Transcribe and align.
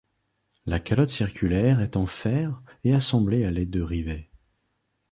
La 0.65 0.79
calotte 0.79 1.09
circulaire 1.09 1.79
est 1.79 1.95
en 1.95 2.07
fer 2.07 2.59
et 2.83 2.95
assemblée 2.95 3.45
à 3.45 3.51
l'aide 3.51 3.69
de 3.69 3.83
rivets. 3.83 4.31